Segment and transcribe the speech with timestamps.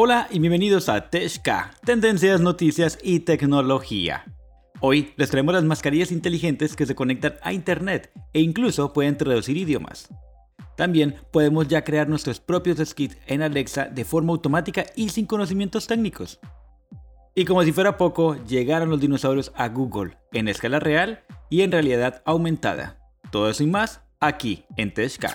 [0.00, 4.26] Hola y bienvenidos a Teshka, Tendencias, Noticias y Tecnología.
[4.78, 9.56] Hoy les traemos las mascarillas inteligentes que se conectan a Internet e incluso pueden traducir
[9.56, 10.08] idiomas.
[10.76, 15.88] También podemos ya crear nuestros propios skits en Alexa de forma automática y sin conocimientos
[15.88, 16.38] técnicos.
[17.34, 21.72] Y como si fuera poco, llegaron los dinosaurios a Google en escala real y en
[21.72, 23.00] realidad aumentada.
[23.32, 25.34] Todo eso y más aquí en Teshka.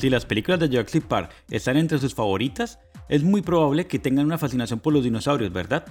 [0.00, 2.78] Si las películas de Jurassic Park están entre sus favoritas,
[3.10, 5.84] es muy probable que tengan una fascinación por los dinosaurios, ¿verdad?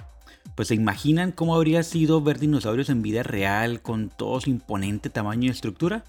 [0.56, 5.10] Pues se imaginan cómo habría sido ver dinosaurios en vida real con todo su imponente
[5.10, 6.02] tamaño y estructura.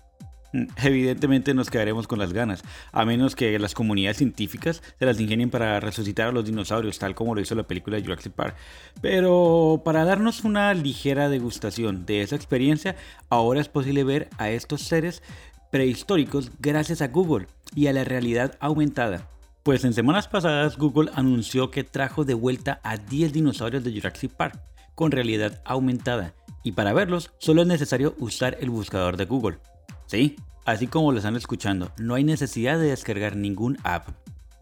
[0.51, 5.19] Mm, evidentemente nos quedaremos con las ganas, a menos que las comunidades científicas se las
[5.19, 8.55] ingenien para resucitar a los dinosaurios, tal como lo hizo la película de Jurassic Park.
[9.03, 12.95] Pero para darnos una ligera degustación de esa experiencia,
[13.29, 15.21] ahora es posible ver a estos seres
[15.69, 19.27] prehistóricos gracias a Google y a la realidad aumentada.
[19.63, 24.31] Pues en semanas pasadas Google anunció que trajo de vuelta a 10 dinosaurios de Jurassic
[24.31, 24.59] Park
[24.95, 29.59] con realidad aumentada y para verlos solo es necesario usar el buscador de Google.
[30.07, 34.09] Sí, así como lo están escuchando, no hay necesidad de descargar ningún app.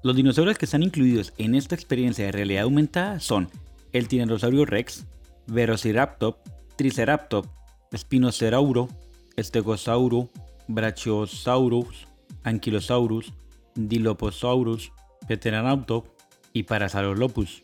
[0.04, 3.50] Los dinosaurios que están incluidos en esta experiencia de realidad aumentada son
[3.92, 5.06] el Tiranosaurio Rex,
[5.48, 6.40] Velociraptor,
[6.76, 7.50] Triceratops,
[7.96, 8.88] Spinocerauro,
[9.38, 10.30] Stegosauro,
[10.68, 12.08] Brachiosaurus,
[12.44, 13.34] Ankylosaurus,
[13.76, 14.92] Dilophosaurus,
[15.28, 16.04] Pteranodon
[16.54, 17.62] y Parasaurolophus.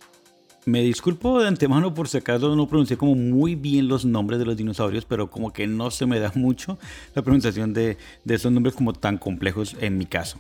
[0.66, 4.46] Me disculpo de antemano por si acaso no pronuncié como muy bien los nombres de
[4.46, 6.80] los dinosaurios, pero como que no se me da mucho
[7.14, 10.40] la pronunciación de, de esos nombres como tan complejos en mi caso.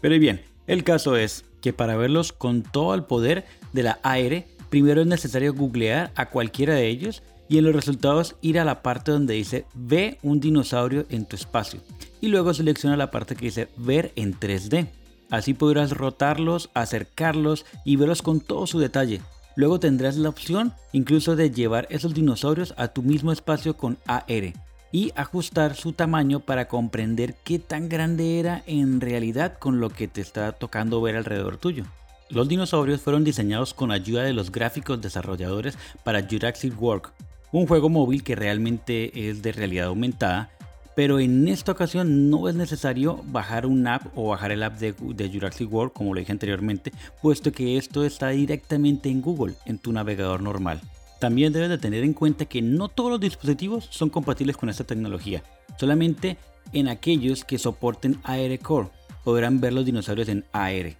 [0.00, 4.44] Pero bien, el caso es que para verlos con todo el poder de la AR,
[4.70, 8.82] primero es necesario googlear a cualquiera de ellos y en los resultados ir a la
[8.82, 11.80] parte donde dice ve un dinosaurio en tu espacio
[12.20, 14.88] y luego selecciona la parte que dice ver en 3D.
[15.30, 19.20] Así podrás rotarlos, acercarlos y verlos con todo su detalle.
[19.56, 24.52] Luego tendrás la opción incluso de llevar esos dinosaurios a tu mismo espacio con AR
[24.92, 30.08] y ajustar su tamaño para comprender qué tan grande era en realidad con lo que
[30.08, 31.84] te está tocando ver alrededor tuyo.
[32.28, 37.10] Los dinosaurios fueron diseñados con ayuda de los gráficos desarrolladores para Jurassic World,
[37.52, 40.50] un juego móvil que realmente es de realidad aumentada,
[40.96, 45.30] pero en esta ocasión no es necesario bajar un app o bajar el app de,
[45.30, 46.90] Jurassic World como lo dije anteriormente,
[47.20, 50.80] puesto que esto está directamente en Google, en tu navegador normal.
[51.20, 54.84] También debes de tener en cuenta que no todos los dispositivos son compatibles con esta
[54.84, 55.42] tecnología,
[55.78, 56.38] solamente
[56.72, 58.88] en aquellos que soporten AR Core
[59.22, 60.96] podrán ver los dinosaurios en AR.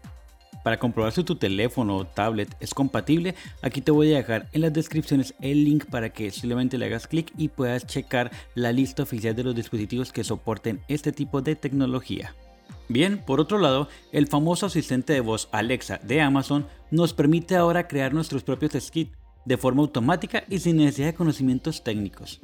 [0.66, 4.62] Para comprobar si tu teléfono o tablet es compatible, aquí te voy a dejar en
[4.62, 9.04] las descripciones el link para que simplemente le hagas clic y puedas checar la lista
[9.04, 12.34] oficial de los dispositivos que soporten este tipo de tecnología.
[12.88, 17.86] Bien, por otro lado, el famoso asistente de voz Alexa de Amazon nos permite ahora
[17.86, 22.40] crear nuestros propios skits de forma automática y sin necesidad de conocimientos técnicos.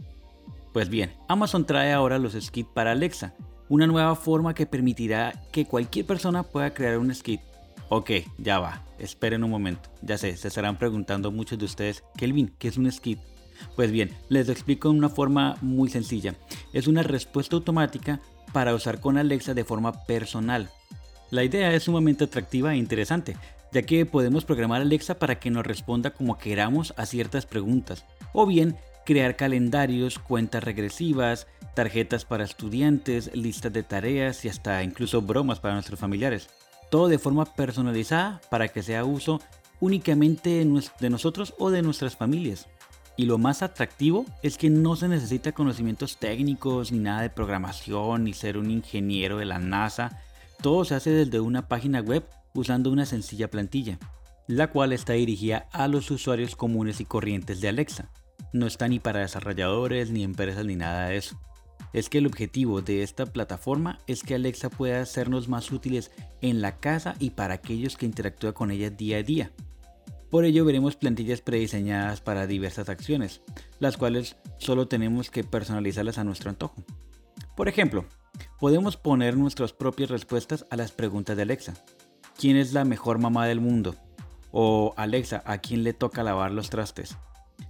[0.73, 3.35] Pues bien, Amazon trae ahora los skits para Alexa,
[3.69, 7.41] una nueva forma que permitirá que cualquier persona pueda crear un skit
[7.89, 8.85] Ok, ya va.
[8.99, 9.91] Esperen un momento.
[10.03, 13.19] Ya sé, se estarán preguntando muchos de ustedes, Kelvin, ¿qué es un skip?
[13.77, 16.35] Pues bien, les explico de una forma muy sencilla.
[16.73, 18.21] Es una respuesta automática
[18.53, 20.71] para usar con Alexa de forma personal.
[21.31, 23.37] La idea es sumamente atractiva e interesante,
[23.73, 28.47] ya que podemos programar Alexa para que nos responda como queramos a ciertas preguntas, o
[28.47, 28.77] bien
[29.07, 35.75] crear calendarios, cuentas regresivas, tarjetas para estudiantes, listas de tareas y hasta incluso bromas para
[35.75, 36.49] nuestros familiares
[36.93, 39.41] todo de forma personalizada para que sea uso
[39.81, 40.63] únicamente
[41.01, 42.69] de nosotros o de nuestras familias.
[43.17, 48.25] Y lo más atractivo es que no se necesita conocimientos técnicos ni nada de programación
[48.25, 50.21] ni ser un ingeniero de la NASA.
[50.61, 53.99] Todo se hace desde una página web usando una sencilla plantilla,
[54.47, 58.11] la cual está dirigida a los usuarios comunes y corrientes de Alexa.
[58.53, 61.41] No está ni para desarrolladores ni empresas ni nada de eso
[61.93, 66.11] es que el objetivo de esta plataforma es que Alexa pueda hacernos más útiles
[66.41, 69.53] en la casa y para aquellos que interactúan con ella día a día.
[70.31, 73.43] Por ello veremos plantillas prediseñadas para diversas acciones,
[73.81, 76.83] las cuales solo tenemos que personalizarlas a nuestro antojo.
[77.55, 78.07] Por ejemplo,
[78.59, 81.75] podemos poner nuestras propias respuestas a las preguntas de Alexa.
[82.39, 83.95] ¿Quién es la mejor mamá del mundo?
[84.53, 87.17] O Alexa, ¿a quién le toca lavar los trastes?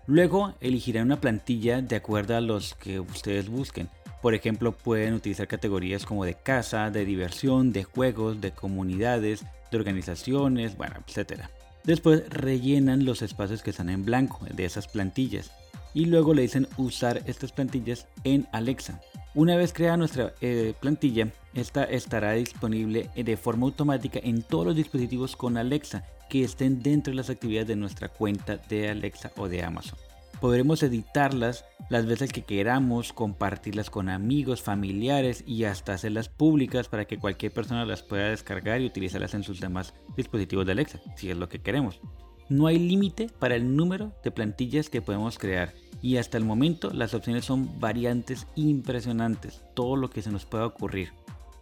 [0.06, 3.88] Luego elegirán una plantilla de acuerdo a los que ustedes busquen.
[4.22, 9.76] Por ejemplo, pueden utilizar categorías como de casa, de diversión, de juegos, de comunidades, de
[9.76, 11.42] organizaciones, bueno, etc.
[11.84, 15.52] Después rellenan los espacios que están en blanco de esas plantillas
[15.94, 19.00] y luego le dicen usar estas plantillas en Alexa.
[19.38, 24.74] Una vez creada nuestra eh, plantilla, esta estará disponible de forma automática en todos los
[24.74, 29.46] dispositivos con Alexa que estén dentro de las actividades de nuestra cuenta de Alexa o
[29.46, 29.96] de Amazon.
[30.40, 37.04] Podremos editarlas las veces que queramos, compartirlas con amigos, familiares y hasta hacerlas públicas para
[37.04, 41.30] que cualquier persona las pueda descargar y utilizarlas en sus demás dispositivos de Alexa, si
[41.30, 42.00] es lo que queremos.
[42.48, 46.90] No hay límite para el número de plantillas que podemos crear y hasta el momento
[46.90, 51.10] las opciones son variantes impresionantes, todo lo que se nos pueda ocurrir.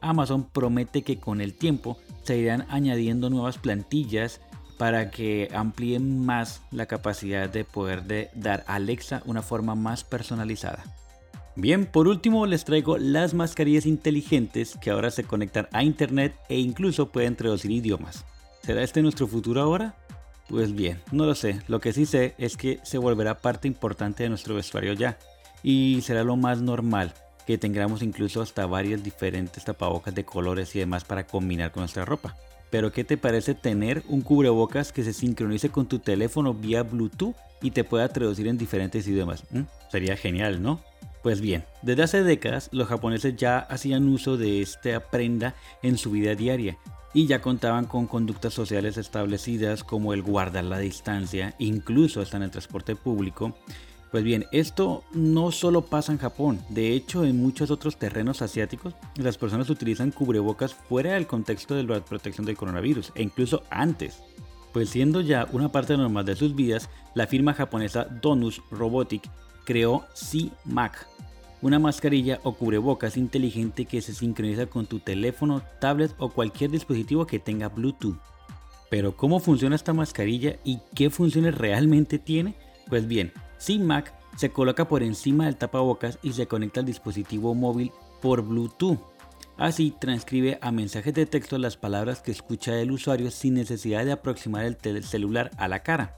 [0.00, 4.40] Amazon promete que con el tiempo se irán añadiendo nuevas plantillas
[4.78, 10.04] para que amplíen más la capacidad de poder de dar a Alexa una forma más
[10.04, 10.84] personalizada.
[11.56, 16.58] Bien, por último les traigo las mascarillas inteligentes que ahora se conectan a internet e
[16.58, 18.26] incluso pueden traducir idiomas.
[18.62, 19.96] ¿Será este nuestro futuro ahora?
[20.48, 21.60] Pues bien, no lo sé.
[21.66, 25.19] Lo que sí sé es que se volverá parte importante de nuestro vestuario ya.
[25.62, 27.14] Y será lo más normal
[27.46, 32.04] que tengamos incluso hasta varias diferentes tapabocas de colores y demás para combinar con nuestra
[32.04, 32.37] ropa.
[32.70, 37.37] Pero ¿qué te parece tener un cubrebocas que se sincronice con tu teléfono vía Bluetooth
[37.62, 39.44] y te pueda traducir en diferentes idiomas?
[39.50, 39.62] ¿Mm?
[39.90, 40.81] Sería genial, ¿no?
[41.22, 46.10] Pues bien, desde hace décadas los japoneses ya hacían uso de esta prenda en su
[46.10, 46.78] vida diaria
[47.14, 52.44] y ya contaban con conductas sociales establecidas como el guardar la distancia, incluso hasta en
[52.44, 53.56] el transporte público,
[54.10, 58.94] pues bien, esto no solo pasa en Japón, de hecho en muchos otros terrenos asiáticos
[59.16, 64.22] las personas utilizan cubrebocas fuera del contexto de la protección del coronavirus e incluso antes.
[64.72, 69.28] Pues siendo ya una parte normal de sus vidas, la firma japonesa Donus Robotic
[69.64, 71.08] creó C-Mac,
[71.66, 77.26] una mascarilla o cubrebocas inteligente que se sincroniza con tu teléfono, tablet o cualquier dispositivo
[77.26, 78.16] que tenga Bluetooth.
[78.88, 82.54] Pero ¿cómo funciona esta mascarilla y qué funciones realmente tiene?
[82.88, 83.32] Pues bien,
[83.80, 87.90] Mac se coloca por encima del tapabocas y se conecta al dispositivo móvil
[88.22, 89.00] por Bluetooth.
[89.56, 94.12] Así transcribe a mensajes de texto las palabras que escucha el usuario sin necesidad de
[94.12, 96.14] aproximar el celular a la cara.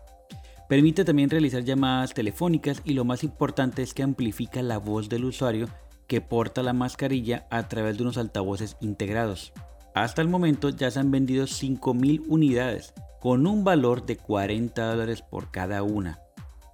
[0.68, 5.24] Permite también realizar llamadas telefónicas y lo más importante es que amplifica la voz del
[5.24, 5.66] usuario
[6.06, 9.54] que porta la mascarilla a través de unos altavoces integrados.
[9.94, 15.22] Hasta el momento ya se han vendido 5.000 unidades con un valor de 40 dólares
[15.22, 16.20] por cada una.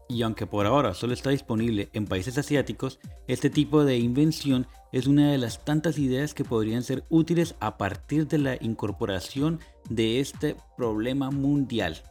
[0.09, 2.99] Y aunque por ahora solo está disponible en países asiáticos,
[3.29, 7.79] este tipo de invención es una de las tantas ideas que podrían ser útiles a
[7.79, 12.03] partir de la incorporación de este problema mundial.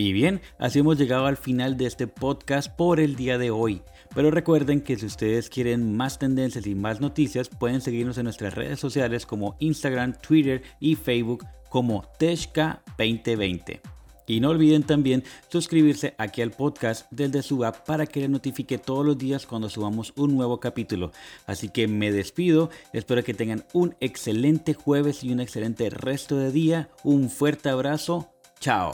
[0.00, 3.82] Y bien, así hemos llegado al final de este podcast por el día de hoy.
[4.14, 8.54] Pero recuerden que si ustedes quieren más tendencias y más noticias, pueden seguirnos en nuestras
[8.54, 13.80] redes sociales como Instagram, Twitter y Facebook como Teshka2020.
[14.26, 19.04] Y no olviden también suscribirse aquí al podcast del Suba para que les notifique todos
[19.04, 21.12] los días cuando subamos un nuevo capítulo.
[21.46, 26.52] Así que me despido, espero que tengan un excelente jueves y un excelente resto de
[26.52, 26.88] día.
[27.04, 28.92] Un fuerte abrazo, chao.